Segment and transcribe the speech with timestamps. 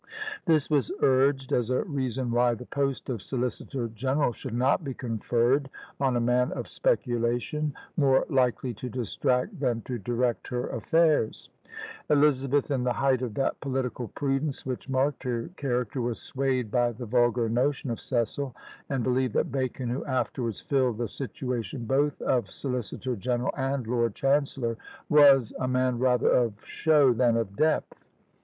[0.47, 4.95] This was urged as a reason why the post of Solicitor General should not be
[4.95, 11.51] conferred on a man of speculation, more likely to distract than to direct her affairs.
[12.09, 16.91] Elizabeth, in the height of that political prudence which marked her character, was swayed by
[16.91, 18.55] the vulgar notion of Cecil,
[18.89, 24.15] and believed that Bacon, who afterwards filled the situation both of Solicitor General and Lord
[24.15, 24.77] Chancellor,
[25.09, 28.03] was "a man rather of show than of depth."